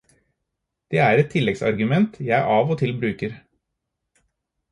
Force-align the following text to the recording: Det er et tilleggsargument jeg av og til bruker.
Det 0.91 1.01
er 1.07 1.17
et 1.23 1.27
tilleggsargument 1.33 2.17
jeg 2.29 2.47
av 2.55 2.73
og 2.77 2.79
til 2.81 2.97
bruker. 3.03 3.35